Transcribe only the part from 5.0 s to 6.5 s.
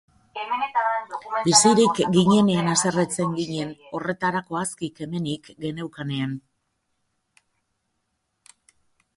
kemenik geneukanean.